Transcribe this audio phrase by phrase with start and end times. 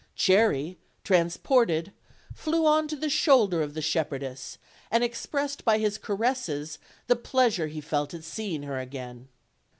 [0.15, 1.91] Cherry, transported,
[2.33, 4.57] flew on to the shoulder of the shep herdess,
[4.89, 9.27] and expressed by his caresses the pleasure he felt at seeing her again.